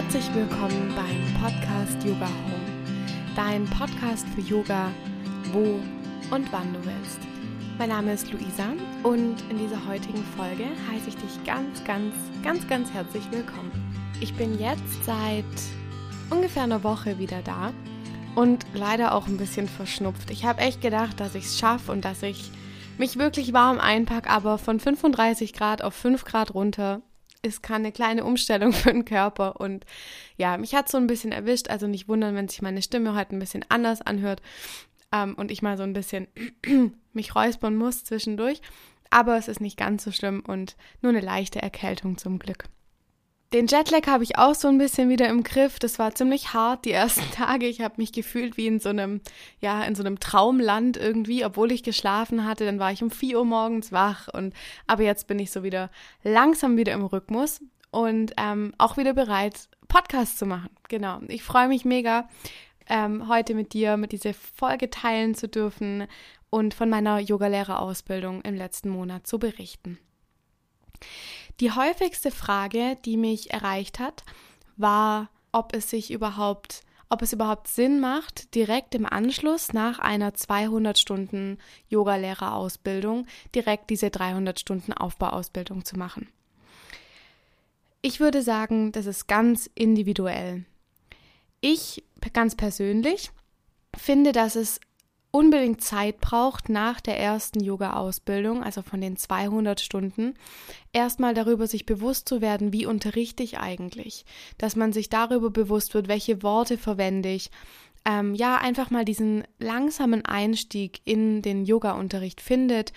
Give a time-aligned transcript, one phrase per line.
[0.00, 2.94] Herzlich willkommen beim Podcast Yoga Home,
[3.34, 4.92] dein Podcast für Yoga,
[5.50, 5.80] wo
[6.32, 7.18] und wann du willst.
[7.78, 12.14] Mein Name ist Luisa und in dieser heutigen Folge heiße ich dich ganz, ganz,
[12.44, 13.72] ganz, ganz herzlich willkommen.
[14.20, 15.44] Ich bin jetzt seit
[16.30, 17.72] ungefähr einer Woche wieder da
[18.36, 20.30] und leider auch ein bisschen verschnupft.
[20.30, 22.52] Ich habe echt gedacht, dass ich es schaffe und dass ich
[22.98, 27.02] mich wirklich warm einpacke, aber von 35 Grad auf 5 Grad runter
[27.42, 29.60] ist keine kleine Umstellung für den Körper.
[29.60, 29.84] Und
[30.36, 31.68] ja, mich hat so ein bisschen erwischt.
[31.68, 34.42] Also nicht wundern, wenn sich meine Stimme heute ein bisschen anders anhört
[35.12, 36.28] ähm, und ich mal so ein bisschen
[37.12, 38.60] mich räuspern muss zwischendurch.
[39.10, 42.64] Aber es ist nicht ganz so schlimm und nur eine leichte Erkältung zum Glück.
[43.54, 45.78] Den Jetlag habe ich auch so ein bisschen wieder im Griff.
[45.78, 47.66] Das war ziemlich hart die ersten Tage.
[47.66, 49.22] Ich habe mich gefühlt wie in so einem,
[49.60, 52.66] ja, in so einem Traumland irgendwie, obwohl ich geschlafen hatte.
[52.66, 54.52] Dann war ich um 4 Uhr morgens wach und
[54.86, 55.90] aber jetzt bin ich so wieder
[56.22, 60.68] langsam wieder im Rhythmus und ähm, auch wieder bereit, Podcasts zu machen.
[60.88, 61.20] Genau.
[61.28, 62.28] Ich freue mich mega,
[62.86, 66.06] ähm, heute mit dir mit dieser Folge teilen zu dürfen
[66.50, 69.98] und von meiner Yogalehrerausbildung im letzten Monat zu berichten.
[71.60, 74.24] Die häufigste Frage, die mich erreicht hat,
[74.76, 80.34] war, ob es sich überhaupt, ob es überhaupt Sinn macht, direkt im Anschluss nach einer
[80.34, 86.28] 200 Stunden Yogalehrerausbildung direkt diese 300 Stunden Aufbauausbildung zu machen.
[88.02, 90.64] Ich würde sagen, das ist ganz individuell.
[91.60, 93.32] Ich ganz persönlich
[93.96, 94.78] finde, dass es
[95.30, 100.34] unbedingt Zeit braucht nach der ersten Yoga-Ausbildung, also von den 200 Stunden,
[100.92, 104.24] erstmal darüber sich bewusst zu werden, wie unterrichte ich eigentlich,
[104.56, 107.50] dass man sich darüber bewusst wird, welche Worte verwende ich,
[108.04, 112.92] ähm, ja, einfach mal diesen langsamen Einstieg in den Yoga-Unterricht findet,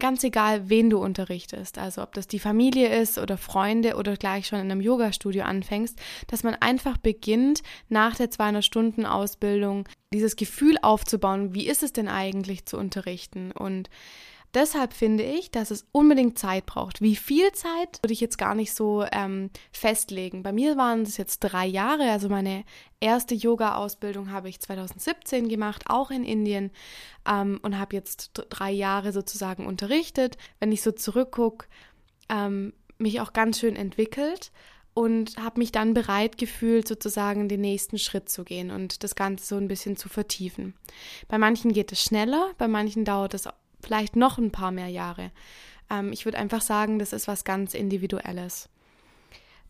[0.00, 4.46] ganz egal, wen du unterrichtest, also ob das die Familie ist oder Freunde oder gleich
[4.46, 11.54] schon in einem Yoga-Studio anfängst, dass man einfach beginnt, nach der 200-Stunden-Ausbildung dieses Gefühl aufzubauen,
[11.54, 13.52] wie ist es denn eigentlich zu unterrichten?
[13.52, 13.88] Und
[14.54, 17.00] Deshalb finde ich, dass es unbedingt Zeit braucht.
[17.00, 20.44] Wie viel Zeit würde ich jetzt gar nicht so ähm, festlegen.
[20.44, 22.10] Bei mir waren es jetzt drei Jahre.
[22.10, 22.64] Also meine
[23.00, 26.70] erste Yoga-Ausbildung habe ich 2017 gemacht, auch in Indien,
[27.28, 30.38] ähm, und habe jetzt drei Jahre sozusagen unterrichtet.
[30.60, 31.66] Wenn ich so zurückgucke,
[32.28, 34.52] ähm, mich auch ganz schön entwickelt
[34.94, 39.44] und habe mich dann bereit gefühlt, sozusagen den nächsten Schritt zu gehen und das Ganze
[39.44, 40.74] so ein bisschen zu vertiefen.
[41.26, 43.48] Bei manchen geht es schneller, bei manchen dauert es
[43.84, 45.30] vielleicht noch ein paar mehr Jahre.
[45.90, 48.68] Ähm, ich würde einfach sagen, das ist was ganz Individuelles.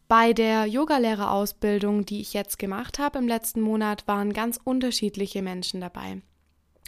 [0.06, 5.80] Bei der Yogalehrerausbildung, die ich jetzt gemacht habe im letzten Monat, waren ganz unterschiedliche Menschen
[5.80, 6.20] dabei.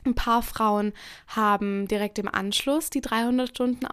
[0.04, 0.92] Ein paar Frauen
[1.26, 3.86] haben direkt im Anschluss die 300 Stunden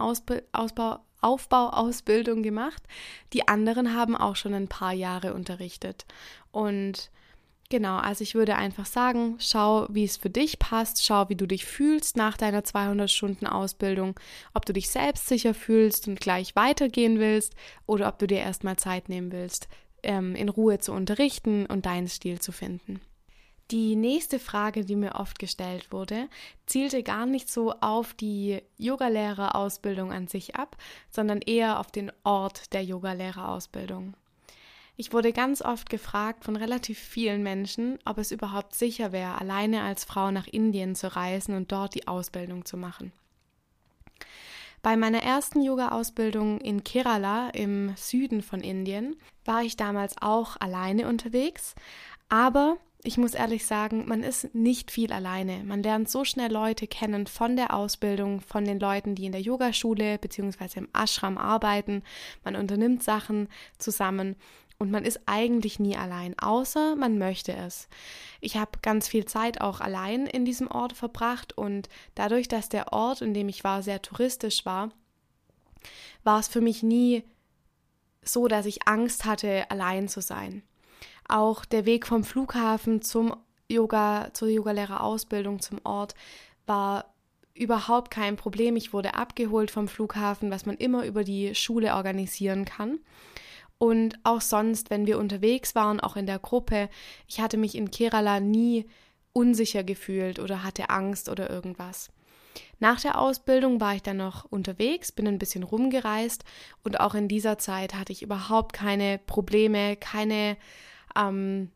[1.21, 2.83] Aufbauausbildung gemacht.
[3.31, 6.05] Die anderen haben auch schon ein paar Jahre unterrichtet.
[6.51, 7.09] Und
[7.69, 11.47] Genau, also ich würde einfach sagen, schau, wie es für dich passt, schau, wie du
[11.47, 14.19] dich fühlst nach deiner 200 Stunden Ausbildung,
[14.53, 17.55] ob du dich selbstsicher fühlst und gleich weitergehen willst
[17.87, 19.67] oder ob du dir erstmal Zeit nehmen willst,
[20.03, 23.01] ähm, in Ruhe zu unterrichten und deinen Stil zu finden.
[23.71, 26.27] Die nächste Frage, die mir oft gestellt wurde,
[26.67, 30.77] zielte gar nicht so auf die Yogalehrerausbildung an sich ab,
[31.09, 34.15] sondern eher auf den Ort der Yogalehrerausbildung.
[34.95, 39.81] Ich wurde ganz oft gefragt von relativ vielen Menschen, ob es überhaupt sicher wäre, alleine
[39.81, 43.11] als Frau nach Indien zu reisen und dort die Ausbildung zu machen.
[44.83, 49.15] Bei meiner ersten Yoga-Ausbildung in Kerala im Süden von Indien
[49.45, 51.73] war ich damals auch alleine unterwegs,
[52.29, 55.63] aber ich muss ehrlich sagen, man ist nicht viel alleine.
[55.65, 59.41] Man lernt so schnell Leute kennen von der Ausbildung, von den Leuten, die in der
[59.41, 60.79] Yogaschule bzw.
[60.79, 62.03] im Ashram arbeiten.
[62.45, 64.37] Man unternimmt Sachen zusammen
[64.83, 67.87] und man ist eigentlich nie allein, außer man möchte es.
[68.41, 72.91] Ich habe ganz viel Zeit auch allein in diesem Ort verbracht und dadurch, dass der
[72.91, 74.89] Ort, in dem ich war, sehr touristisch war,
[76.25, 77.23] war es für mich nie
[78.21, 80.63] so, dass ich Angst hatte, allein zu sein.
[81.29, 83.33] Auch der Weg vom Flughafen zum
[83.69, 86.13] Yoga, zur Yogalehrerausbildung zum Ort
[86.65, 87.05] war
[87.53, 88.75] überhaupt kein Problem.
[88.75, 92.99] Ich wurde abgeholt vom Flughafen, was man immer über die Schule organisieren kann.
[93.83, 96.87] Und auch sonst, wenn wir unterwegs waren, auch in der Gruppe,
[97.27, 98.85] ich hatte mich in Kerala nie
[99.33, 102.09] unsicher gefühlt oder hatte Angst oder irgendwas.
[102.79, 106.45] Nach der Ausbildung war ich dann noch unterwegs, bin ein bisschen rumgereist
[106.85, 110.55] und auch in dieser Zeit hatte ich überhaupt keine Probleme, keine
[111.17, 111.69] ähm,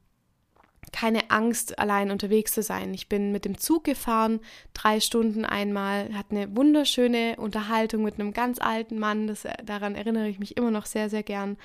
[0.92, 2.94] keine Angst, allein unterwegs zu sein.
[2.94, 4.40] Ich bin mit dem Zug gefahren,
[4.74, 9.28] drei Stunden einmal, hatte eine wunderschöne Unterhaltung mit einem ganz alten Mann.
[9.28, 11.58] Das, daran erinnere ich mich immer noch sehr, sehr gern.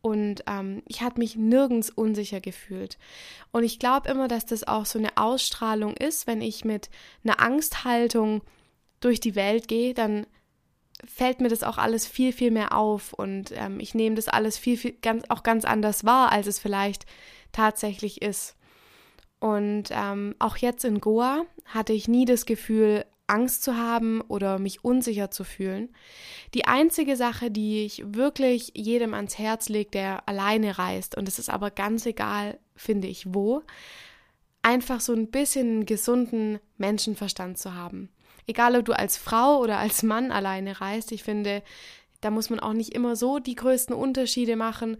[0.00, 2.98] und ähm, ich hatte mich nirgends unsicher gefühlt.
[3.50, 6.88] Und ich glaube immer, dass das auch so eine Ausstrahlung ist, wenn ich mit
[7.24, 8.42] einer Angsthaltung
[9.00, 10.26] durch die Welt gehe, dann
[11.04, 14.58] fällt mir das auch alles viel, viel mehr auf und ähm, ich nehme das alles
[14.58, 17.06] viel, viel ganz, auch ganz anders wahr, als es vielleicht
[17.52, 18.56] tatsächlich ist.
[19.40, 24.58] Und ähm, auch jetzt in Goa hatte ich nie das Gefühl, Angst zu haben oder
[24.58, 25.90] mich unsicher zu fühlen.
[26.54, 31.38] Die einzige Sache, die ich wirklich jedem ans Herz lege, der alleine reist, und es
[31.38, 33.62] ist aber ganz egal, finde ich, wo,
[34.62, 38.08] einfach so ein bisschen gesunden Menschenverstand zu haben.
[38.46, 41.62] Egal, ob du als Frau oder als Mann alleine reist, ich finde,
[42.22, 44.96] da muss man auch nicht immer so die größten Unterschiede machen,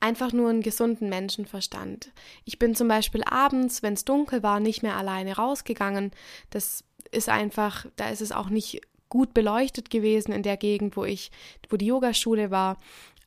[0.00, 2.12] einfach nur einen gesunden Menschenverstand.
[2.44, 6.10] Ich bin zum Beispiel abends, wenn es dunkel war, nicht mehr alleine rausgegangen.
[6.48, 11.04] Das ist einfach, da ist es auch nicht gut beleuchtet gewesen in der Gegend, wo
[11.04, 11.30] ich,
[11.68, 12.78] wo die Yogaschule war.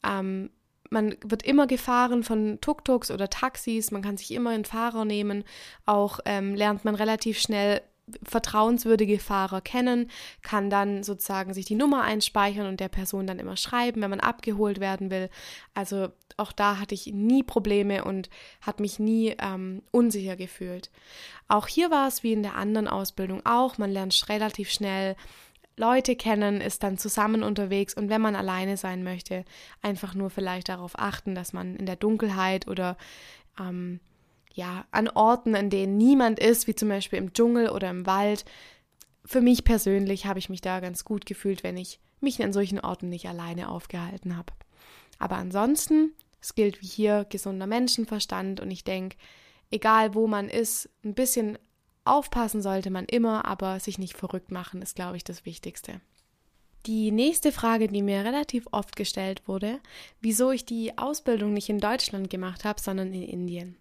[0.04, 0.50] Ähm,
[0.90, 5.44] man wird immer gefahren von Tuk-Tuks oder Taxis, man kann sich immer einen Fahrer nehmen.
[5.86, 7.82] Auch ähm, lernt man relativ schnell
[8.24, 10.10] vertrauenswürdige Fahrer kennen,
[10.42, 14.20] kann dann sozusagen sich die Nummer einspeichern und der Person dann immer schreiben, wenn man
[14.20, 15.30] abgeholt werden will.
[15.74, 18.30] Also auch da hatte ich nie Probleme und
[18.62, 20.92] hat mich nie ähm, unsicher gefühlt.
[21.48, 25.16] Auch hier war es wie in der anderen Ausbildung auch, man lernt relativ schnell
[25.76, 29.44] Leute kennen, ist dann zusammen unterwegs und wenn man alleine sein möchte,
[29.82, 32.96] einfach nur vielleicht darauf achten, dass man in der Dunkelheit oder
[33.60, 34.00] ähm,
[34.54, 38.46] ja, an Orten, an denen niemand ist, wie zum Beispiel im Dschungel oder im Wald.
[39.26, 42.80] Für mich persönlich habe ich mich da ganz gut gefühlt, wenn ich mich an solchen
[42.80, 44.54] Orten nicht alleine aufgehalten habe.
[45.20, 49.18] Aber ansonsten, es gilt wie hier gesunder Menschenverstand und ich denke,
[49.72, 51.58] egal wo man ist, ein bisschen
[52.06, 56.02] aufpassen sollte man immer, aber sich nicht verrückt machen, ist, glaube ich, das Wichtigste.
[56.86, 59.80] Die nächste Frage, die mir relativ oft gestellt wurde,
[60.20, 63.78] wieso ich die Ausbildung nicht in Deutschland gemacht habe, sondern in Indien.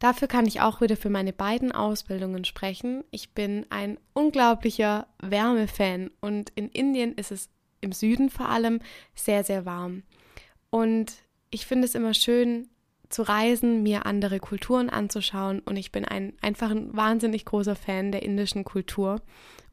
[0.00, 3.04] Dafür kann ich auch wieder für meine beiden Ausbildungen sprechen.
[3.10, 7.50] Ich bin ein unglaublicher Wärmefan und in Indien ist es
[7.82, 8.80] im Süden vor allem
[9.14, 10.02] sehr, sehr warm.
[10.70, 11.12] Und
[11.50, 12.68] ich finde es immer schön
[13.10, 18.10] zu reisen, mir andere Kulturen anzuschauen und ich bin ein, einfach ein wahnsinnig großer Fan
[18.10, 19.20] der indischen Kultur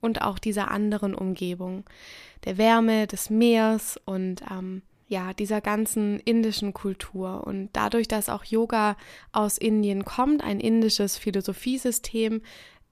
[0.01, 1.85] und auch dieser anderen Umgebung,
[2.43, 7.45] der Wärme des Meers und ähm, ja, dieser ganzen indischen Kultur.
[7.45, 8.97] Und dadurch, dass auch Yoga
[9.31, 12.41] aus Indien kommt, ein indisches Philosophiesystem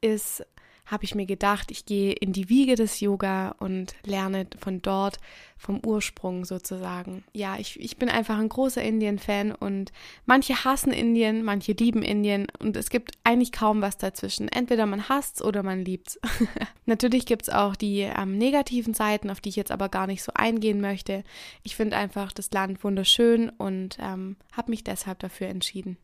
[0.01, 0.45] ist
[0.85, 5.17] habe ich mir gedacht, ich gehe in die Wiege des Yoga und lerne von dort,
[5.57, 7.23] vom Ursprung sozusagen.
[7.33, 9.91] Ja, ich, ich bin einfach ein großer Indien-Fan und
[10.25, 14.47] manche hassen Indien, manche lieben Indien und es gibt eigentlich kaum was dazwischen.
[14.47, 16.19] Entweder man hasst oder man liebt.
[16.85, 20.23] Natürlich gibt es auch die ähm, negativen Seiten, auf die ich jetzt aber gar nicht
[20.23, 21.23] so eingehen möchte.
[21.63, 25.97] Ich finde einfach das Land wunderschön und ähm, habe mich deshalb dafür entschieden.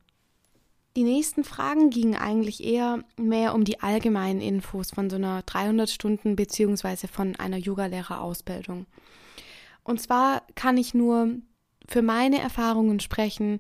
[0.98, 5.90] Die nächsten Fragen gingen eigentlich eher mehr um die allgemeinen Infos von so einer 300
[5.90, 8.86] Stunden beziehungsweise von einer Yogalehrerausbildung.
[9.84, 11.30] Und zwar kann ich nur
[11.88, 13.60] für meine Erfahrungen sprechen,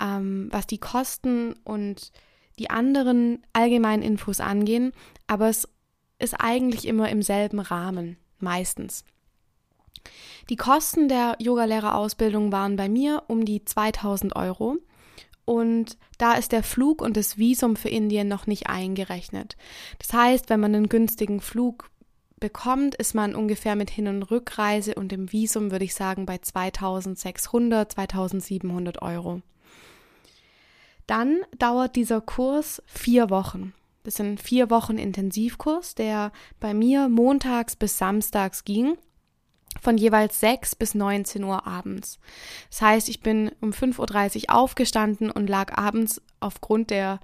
[0.00, 2.12] ähm, was die Kosten und
[2.60, 4.92] die anderen allgemeinen Infos angehen,
[5.26, 5.68] aber es
[6.18, 9.04] ist eigentlich immer im selben Rahmen, meistens.
[10.48, 14.78] Die Kosten der Yogalehrerausbildung waren bei mir um die 2000 Euro
[15.48, 19.56] und da ist der Flug und das Visum für Indien noch nicht eingerechnet.
[19.98, 21.88] Das heißt, wenn man einen günstigen Flug
[22.38, 26.36] bekommt, ist man ungefähr mit Hin- und Rückreise und dem Visum, würde ich sagen, bei
[26.36, 29.40] 2600, 2700 Euro.
[31.06, 33.72] Dann dauert dieser Kurs vier Wochen.
[34.02, 38.98] Das sind vier Wochen Intensivkurs, der bei mir montags bis samstags ging
[39.80, 42.18] von jeweils 6 bis 19 Uhr abends.
[42.70, 47.20] Das heißt, ich bin um 5.30 Uhr aufgestanden und lag abends aufgrund der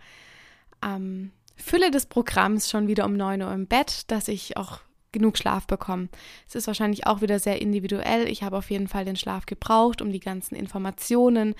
[0.84, 4.80] ähm, Fülle des Programms schon wieder um 9 Uhr im Bett, dass ich auch
[5.14, 6.08] genug Schlaf bekomme.
[6.46, 8.28] Es ist wahrscheinlich auch wieder sehr individuell.
[8.28, 11.54] Ich habe auf jeden Fall den Schlaf gebraucht, um die ganzen Informationen,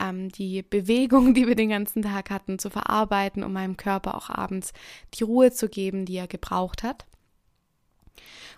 [0.00, 4.30] ähm, die Bewegung, die wir den ganzen Tag hatten, zu verarbeiten, um meinem Körper auch
[4.30, 4.72] abends
[5.14, 7.04] die Ruhe zu geben, die er gebraucht hat.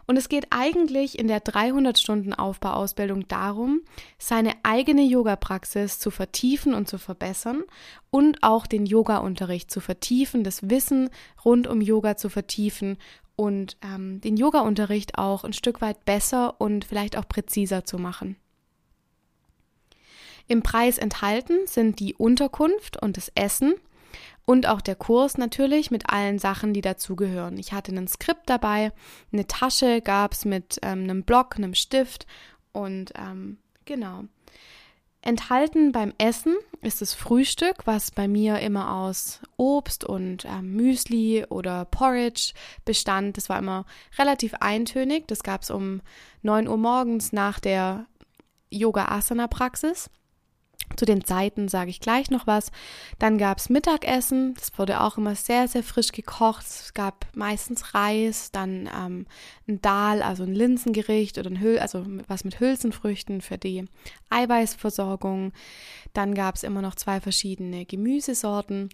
[0.07, 3.83] Und es geht eigentlich in der 300 Stunden Aufbauausbildung darum,
[4.19, 7.63] seine eigene Yoga-Praxis zu vertiefen und zu verbessern
[8.11, 11.11] und auch den Yoga-Unterricht zu vertiefen, das Wissen
[11.45, 12.99] rund um Yoga zu vertiefen
[13.37, 18.37] und ähm, den Yoga-Unterricht auch ein Stück weit besser und vielleicht auch präziser zu machen.
[20.49, 23.75] Im Preis enthalten sind die Unterkunft und das Essen
[24.45, 27.59] und auch der Kurs natürlich mit allen Sachen, die dazugehören.
[27.59, 28.93] Ich hatte ein Skript dabei,
[29.33, 32.27] eine Tasche gab es mit ähm, einem Block, einem Stift
[32.73, 34.25] und ähm, genau.
[35.25, 41.45] Enthalten beim Essen ist das Frühstück, was bei mir immer aus Obst und äh, Müsli
[41.49, 43.37] oder Porridge bestand.
[43.37, 43.87] Das war immer
[44.19, 45.29] relativ eintönig.
[45.29, 46.01] Das gab es um
[46.43, 48.07] 9 Uhr morgens nach der
[48.71, 50.11] Yoga-Asana-Praxis.
[50.97, 52.71] Zu den Zeiten sage ich gleich noch was.
[53.19, 54.55] Dann gab es Mittagessen.
[54.55, 56.65] Das wurde auch immer sehr, sehr frisch gekocht.
[56.67, 59.27] Es gab meistens Reis, dann ähm,
[59.69, 63.85] ein Dahl, also ein Linsengericht oder ein Hül also was mit Hülsenfrüchten für die
[64.31, 65.53] Eiweißversorgung.
[66.13, 68.91] Dann gab es immer noch zwei verschiedene Gemüsesorten.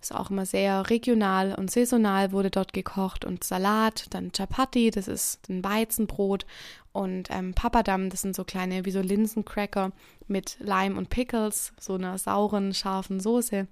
[0.00, 5.08] Ist auch immer sehr regional und saisonal wurde dort gekocht und Salat, dann Chapati, das
[5.08, 6.46] ist ein Weizenbrot
[6.92, 9.92] und ähm, Papadam, das sind so kleine wie so Linsencracker
[10.26, 13.66] mit Lime und Pickles, so einer sauren, scharfen Soße.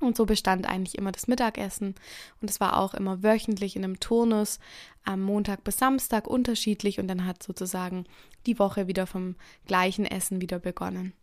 [0.00, 1.94] Und so bestand eigentlich immer das Mittagessen.
[2.40, 4.60] Und es war auch immer wöchentlich in einem Turnus,
[5.04, 7.00] am Montag bis Samstag unterschiedlich.
[7.00, 8.04] Und dann hat sozusagen
[8.46, 9.34] die Woche wieder vom
[9.66, 11.14] gleichen Essen wieder begonnen.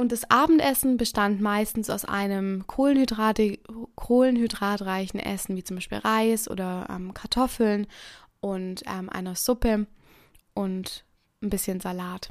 [0.00, 3.58] Und das Abendessen bestand meistens aus einem Kohlenhydrate,
[3.96, 7.86] kohlenhydratreichen Essen, wie zum Beispiel Reis oder ähm, Kartoffeln
[8.40, 9.86] und ähm, einer Suppe
[10.54, 11.04] und
[11.42, 12.30] ein bisschen Salat.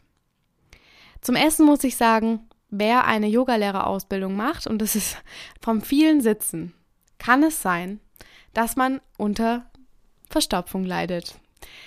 [1.22, 5.18] Zum Essen muss ich sagen, wer eine Yogalehrerausbildung macht, und das ist
[5.62, 6.74] vom vielen Sitzen,
[7.20, 8.00] kann es sein,
[8.56, 9.70] dass man unter
[10.28, 11.40] Verstopfung leidet.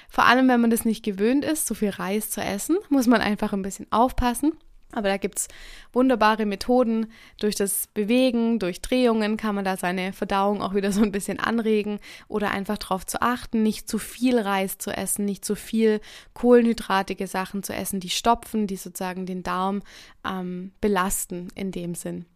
[0.09, 3.21] Vor allem, wenn man das nicht gewöhnt ist, so viel Reis zu essen, muss man
[3.21, 4.53] einfach ein bisschen aufpassen.
[4.93, 5.49] Aber da gibt es
[5.93, 7.11] wunderbare Methoden.
[7.41, 11.41] Durch das Bewegen, durch Drehungen kann man da seine Verdauung auch wieder so ein bisschen
[11.41, 16.01] anregen oder einfach darauf zu achten, nicht zu viel Reis zu essen, nicht zu viel
[16.35, 19.83] kohlenhydratige Sachen zu essen, die stopfen, die sozusagen den Darm
[20.25, 22.27] ähm, belasten in dem Sinn.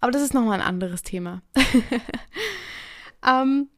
[0.00, 1.42] Aber das ist nochmal ein anderes Thema.
[3.26, 3.68] ähm,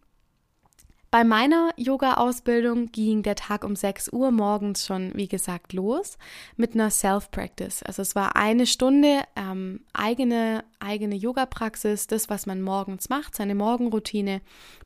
[1.14, 6.18] bei meiner Yoga-Ausbildung ging der Tag um 6 Uhr morgens schon, wie gesagt, los
[6.56, 7.84] mit einer Self-Practice.
[7.84, 13.54] Also es war eine Stunde ähm, eigene, eigene Yoga-Praxis, das, was man morgens macht, seine
[13.54, 14.40] Morgenroutine.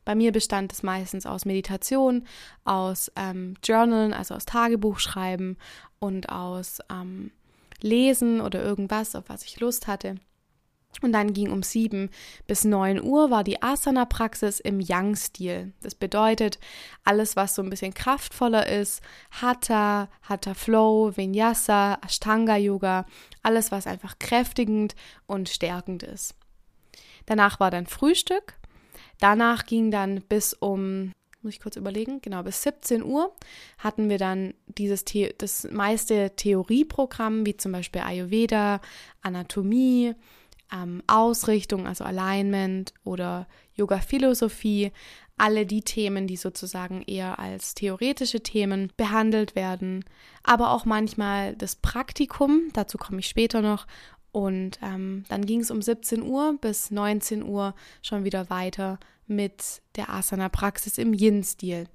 [0.05, 2.27] Bei mir bestand es meistens aus Meditation,
[2.63, 5.57] aus ähm, Journalen, also aus Tagebuchschreiben
[5.97, 7.31] und aus ähm,
[7.81, 10.17] Lesen oder irgendwas, auf was ich Lust hatte.
[11.01, 12.09] Und dann ging um 7
[12.45, 15.71] bis 9 Uhr war die Asana-Praxis im Yang-Stil.
[15.81, 16.59] Das bedeutet,
[17.05, 23.05] alles, was so ein bisschen kraftvoller ist, Hatha, Hatha Flow, Vinyasa, Ashtanga-Yoga,
[23.43, 26.35] alles, was einfach kräftigend und stärkend ist.
[27.25, 28.55] Danach war dann Frühstück.
[29.19, 33.33] Danach ging dann bis um, muss ich kurz überlegen, genau, bis 17 Uhr
[33.77, 38.81] hatten wir dann dieses, The das meiste Theorieprogramm, wie zum Beispiel Ayurveda,
[39.21, 40.15] Anatomie,
[40.73, 44.91] ähm, Ausrichtung, also Alignment oder Yoga-Philosophie,
[45.37, 50.03] alle die Themen, die sozusagen eher als theoretische Themen behandelt werden,
[50.43, 53.87] aber auch manchmal das Praktikum, dazu komme ich später noch.
[54.31, 57.73] Und ähm, dann ging es um 17 Uhr bis 19 Uhr
[58.03, 61.87] schon wieder weiter mit der Asana-Praxis im Yin-Stil.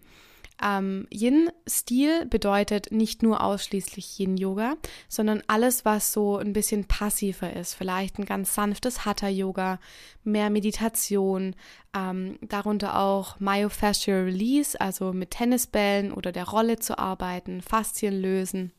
[0.63, 4.77] Ähm, Yin-Stil bedeutet nicht nur ausschließlich Yin-Yoga,
[5.09, 7.75] sondern alles, was so ein bisschen passiver ist.
[7.75, 9.81] Vielleicht ein ganz sanftes Hatha-Yoga,
[10.23, 11.57] mehr Meditation,
[11.95, 18.73] ähm, darunter auch Myofascial Release, also mit Tennisbällen oder der Rolle zu arbeiten, Faszien lösen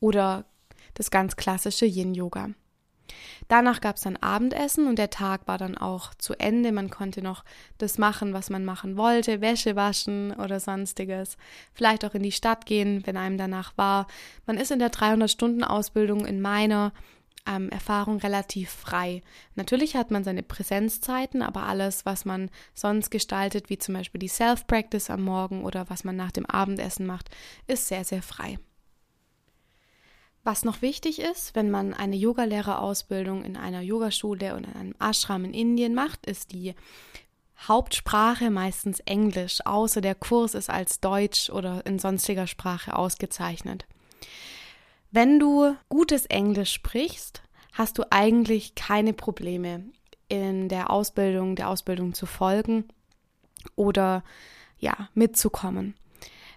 [0.00, 0.44] oder
[0.94, 2.50] das ganz klassische Yin-Yoga.
[3.48, 6.72] Danach gab es dann Abendessen und der Tag war dann auch zu Ende.
[6.72, 7.44] Man konnte noch
[7.78, 11.36] das machen, was man machen wollte, Wäsche waschen oder sonstiges.
[11.72, 14.06] Vielleicht auch in die Stadt gehen, wenn einem danach war.
[14.46, 16.92] Man ist in der 300-Stunden-Ausbildung in meiner
[17.46, 19.22] ähm, Erfahrung relativ frei.
[19.54, 24.28] Natürlich hat man seine Präsenzzeiten, aber alles, was man sonst gestaltet, wie zum Beispiel die
[24.28, 27.30] Self-Practice am Morgen oder was man nach dem Abendessen macht,
[27.66, 28.58] ist sehr, sehr frei.
[30.44, 35.44] Was noch wichtig ist, wenn man eine Yogalehrerausbildung in einer Yogaschule oder in einem Ashram
[35.44, 36.74] in Indien macht, ist die
[37.68, 43.86] Hauptsprache meistens Englisch, außer der Kurs ist als Deutsch oder in sonstiger Sprache ausgezeichnet.
[45.12, 49.84] Wenn du gutes Englisch sprichst, hast du eigentlich keine Probleme
[50.28, 52.88] in der Ausbildung, der Ausbildung zu folgen
[53.76, 54.24] oder
[54.78, 55.94] ja, mitzukommen.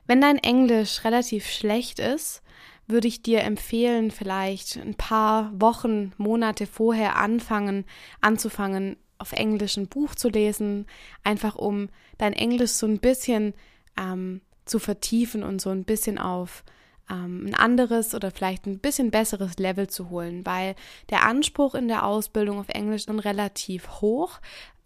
[0.07, 2.41] Wenn dein Englisch relativ schlecht ist,
[2.87, 7.85] würde ich dir empfehlen, vielleicht ein paar Wochen, Monate vorher anfangen,
[8.21, 10.85] anzufangen, auf Englisch ein Buch zu lesen,
[11.23, 13.53] einfach um dein Englisch so ein bisschen
[13.97, 16.63] ähm, zu vertiefen und so ein bisschen auf
[17.09, 20.75] ähm, ein anderes oder vielleicht ein bisschen besseres Level zu holen, weil
[21.09, 24.39] der Anspruch in der Ausbildung auf Englisch ist relativ hoch,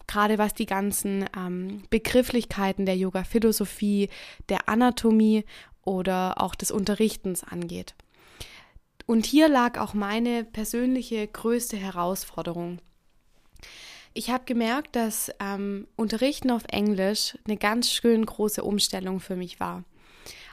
[0.08, 4.10] gerade was die ganzen ähm, Begrifflichkeiten der Yoga-Philosophie,
[4.50, 5.46] der Anatomie
[5.90, 7.96] oder auch des Unterrichtens angeht.
[9.08, 12.78] Und hier lag auch meine persönliche größte Herausforderung.
[14.14, 19.60] Ich habe gemerkt, dass ähm, Unterrichten auf Englisch eine ganz schön große Umstellung für mich
[19.60, 19.84] war.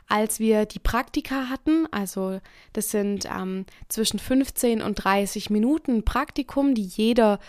[0.09, 2.41] Als wir die Praktika hatten, also
[2.73, 7.41] das sind ähm, zwischen 15 und 30 Minuten Praktikum, die jeder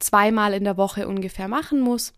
[0.00, 2.12] zweimal in der Woche ungefähr machen muss,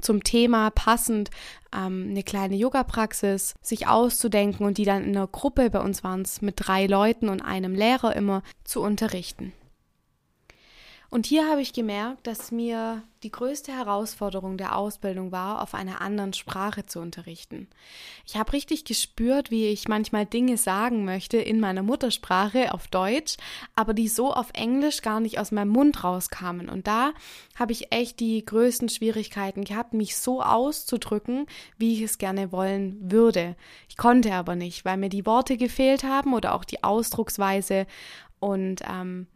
[0.00, 1.30] zum Thema passend
[1.74, 6.22] ähm, eine kleine Yoga-Praxis sich auszudenken und die dann in einer Gruppe, bei uns waren
[6.22, 9.52] es mit drei Leuten und einem Lehrer immer, zu unterrichten.
[11.12, 16.00] Und hier habe ich gemerkt, dass mir die größte Herausforderung der Ausbildung war, auf einer
[16.00, 17.66] anderen Sprache zu unterrichten.
[18.24, 23.38] Ich habe richtig gespürt, wie ich manchmal Dinge sagen möchte in meiner Muttersprache auf Deutsch,
[23.74, 26.68] aber die so auf Englisch gar nicht aus meinem Mund rauskamen.
[26.68, 27.12] Und da
[27.56, 33.10] habe ich echt die größten Schwierigkeiten gehabt, mich so auszudrücken, wie ich es gerne wollen
[33.10, 33.56] würde.
[33.88, 37.88] Ich konnte aber nicht, weil mir die Worte gefehlt haben oder auch die Ausdrucksweise.
[38.38, 39.26] Und ähm,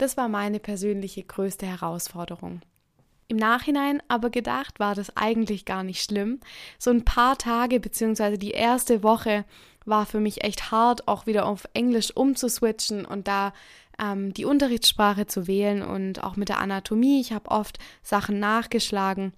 [0.00, 2.62] das war meine persönliche größte Herausforderung.
[3.28, 6.40] Im Nachhinein aber gedacht war das eigentlich gar nicht schlimm.
[6.78, 9.44] So ein paar Tage beziehungsweise die erste Woche
[9.84, 13.52] war für mich echt hart, auch wieder auf Englisch umzuswitchen und da
[14.00, 17.20] ähm, die Unterrichtssprache zu wählen und auch mit der Anatomie.
[17.20, 19.32] Ich habe oft Sachen nachgeschlagen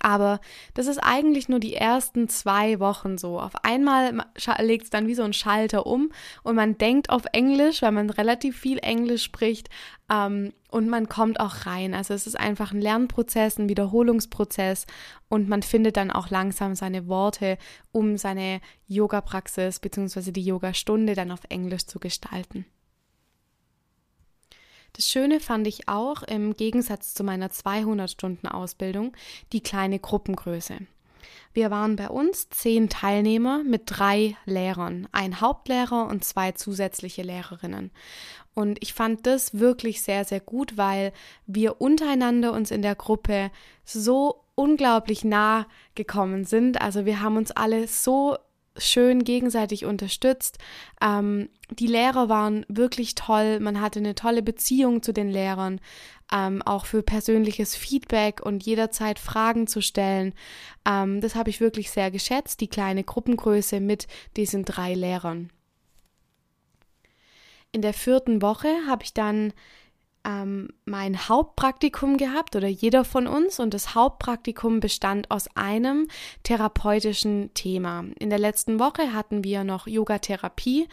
[0.00, 0.40] aber
[0.74, 3.40] das ist eigentlich nur die ersten zwei Wochen so.
[3.40, 4.24] Auf einmal
[4.60, 6.10] legt es dann wie so ein Schalter um
[6.42, 9.68] und man denkt auf Englisch, weil man relativ viel Englisch spricht
[10.10, 11.94] ähm, und man kommt auch rein.
[11.94, 14.86] Also es ist einfach ein Lernprozess, ein Wiederholungsprozess
[15.28, 17.58] und man findet dann auch langsam seine Worte,
[17.92, 20.32] um seine Yoga-Praxis bzw.
[20.32, 22.66] die Yoga-Stunde dann auf Englisch zu gestalten.
[24.94, 29.14] Das Schöne fand ich auch im Gegensatz zu meiner 200-Stunden-Ausbildung
[29.52, 30.78] die kleine Gruppengröße.
[31.54, 37.90] Wir waren bei uns zehn Teilnehmer mit drei Lehrern, ein Hauptlehrer und zwei zusätzliche Lehrerinnen.
[38.54, 41.12] Und ich fand das wirklich sehr, sehr gut, weil
[41.46, 43.50] wir untereinander uns in der Gruppe
[43.84, 46.80] so unglaublich nah gekommen sind.
[46.80, 48.36] Also wir haben uns alle so
[48.76, 50.58] schön gegenseitig unterstützt.
[51.00, 53.60] Ähm, die Lehrer waren wirklich toll.
[53.60, 55.80] Man hatte eine tolle Beziehung zu den Lehrern,
[56.32, 60.34] ähm, auch für persönliches Feedback und jederzeit Fragen zu stellen.
[60.86, 64.06] Ähm, das habe ich wirklich sehr geschätzt, die kleine Gruppengröße mit
[64.36, 65.50] diesen drei Lehrern.
[67.72, 69.52] In der vierten Woche habe ich dann
[70.24, 76.08] ähm, mein Hauptpraktikum gehabt oder jeder von uns und das Hauptpraktikum bestand aus einem
[76.42, 78.04] therapeutischen Thema.
[78.18, 80.88] In der letzten Woche hatten wir noch Yoga-Therapie,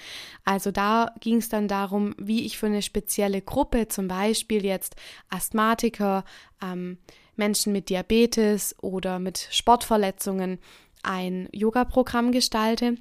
[0.46, 4.96] also da ging es dann darum, wie ich für eine spezielle Gruppe, zum Beispiel jetzt
[5.30, 6.24] Asthmatiker,
[6.62, 6.98] ähm,
[7.36, 10.60] Menschen mit Diabetes oder mit Sportverletzungen,
[11.04, 12.96] ein Yoga-Programm gestalte.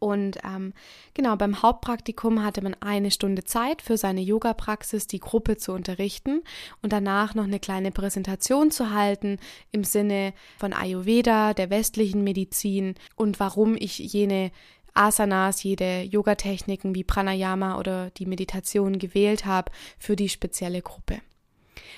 [0.00, 0.72] Und ähm,
[1.14, 6.42] genau, beim Hauptpraktikum hatte man eine Stunde Zeit für seine Yoga-Praxis, die Gruppe zu unterrichten
[6.82, 9.38] und danach noch eine kleine Präsentation zu halten
[9.70, 14.50] im Sinne von Ayurveda, der westlichen Medizin und warum ich jene
[14.94, 21.20] Asanas, jede Yoga-Techniken wie Pranayama oder die Meditation gewählt habe für die spezielle Gruppe.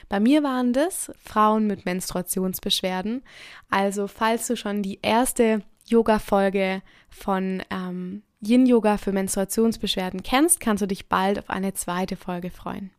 [0.09, 3.23] Bei mir waren das Frauen mit Menstruationsbeschwerden.
[3.71, 10.87] Also falls du schon die erste Yoga-Folge von ähm, Yin-Yoga für Menstruationsbeschwerden kennst, kannst du
[10.87, 12.91] dich bald auf eine zweite Folge freuen.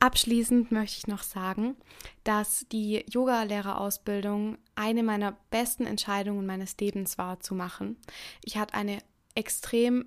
[0.00, 1.76] Abschließend möchte ich noch sagen,
[2.24, 7.96] dass die Yoga-Lehrerausbildung eine meiner besten Entscheidungen meines Lebens war zu machen.
[8.42, 8.98] Ich hatte eine
[9.34, 10.06] extrem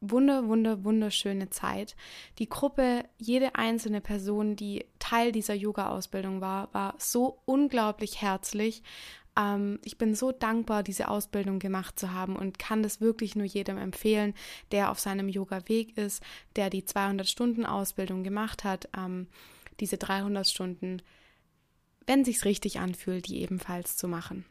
[0.00, 1.94] wunder, wunder, wunderschöne Zeit.
[2.38, 8.82] Die Gruppe, jede einzelne Person, die Teil dieser Yoga-Ausbildung war, war so unglaublich herzlich
[9.38, 13.46] ähm, ich bin so dankbar, diese Ausbildung gemacht zu haben und kann das wirklich nur
[13.46, 14.34] jedem empfehlen,
[14.72, 16.22] der auf seinem Yoga-Weg ist,
[16.56, 19.28] der die 200-Stunden-Ausbildung gemacht hat, ähm,
[19.80, 21.02] diese 300 Stunden,
[22.06, 24.44] wenn sich's richtig anfühlt, die ebenfalls zu machen.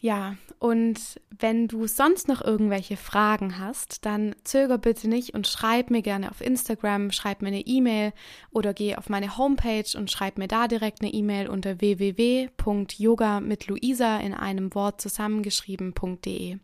[0.00, 5.90] Ja, und wenn du sonst noch irgendwelche Fragen hast, dann zöger bitte nicht und schreib
[5.90, 8.12] mir gerne auf Instagram, schreib mir eine E-Mail
[8.50, 13.66] oder geh auf meine Homepage und schreib mir da direkt eine E-Mail unter www.yoga mit
[13.66, 16.58] Luisa in einem Wort zusammengeschrieben.de.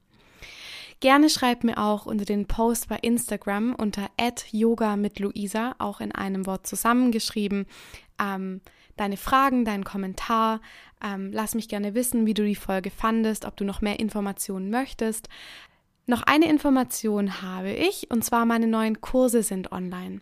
[1.00, 4.10] Gerne schreib mir auch unter den Post bei Instagram unter
[4.52, 7.66] yoga mit Luisa, auch in einem Wort zusammengeschrieben,
[8.20, 8.60] ähm,
[8.96, 10.60] deine Fragen, deinen Kommentar.
[11.02, 14.70] Ähm, lass mich gerne wissen, wie du die Folge fandest, ob du noch mehr Informationen
[14.70, 15.28] möchtest.
[16.06, 20.20] Noch eine Information habe ich, und zwar meine neuen Kurse sind online.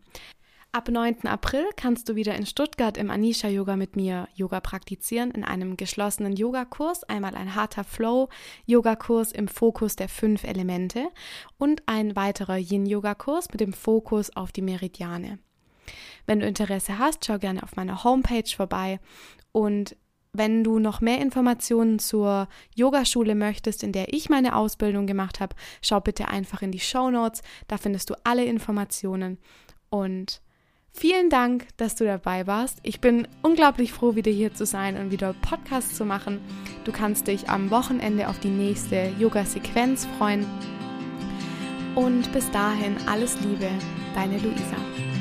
[0.75, 1.27] Ab 9.
[1.27, 5.77] April kannst du wieder in Stuttgart im Anisha Yoga mit mir Yoga praktizieren in einem
[5.77, 8.31] geschlossenen Yogakurs, einmal ein harter Flow
[8.65, 11.09] Yogakurs im Fokus der fünf Elemente
[11.59, 15.41] und ein weiterer Yin Yoga Kurs mit dem Fokus auf die Meridiane.
[16.27, 19.01] Wenn du Interesse hast, schau gerne auf meiner Homepage vorbei
[19.53, 19.97] und
[20.33, 25.55] wenn du noch mehr Informationen zur Yogaschule möchtest, in der ich meine Ausbildung gemacht habe,
[25.83, 27.43] schau bitte einfach in die Show Notes.
[27.69, 29.37] Da findest du alle Informationen.
[29.91, 30.41] Und
[30.91, 32.79] vielen Dank, dass du dabei warst.
[32.83, 36.41] Ich bin unglaublich froh, wieder hier zu sein und wieder Podcast zu machen.
[36.85, 40.47] Du kannst dich am Wochenende auf die nächste Yoga-Sequenz freuen.
[41.95, 43.69] Und bis dahin alles Liebe,
[44.15, 45.12] deine Luisa.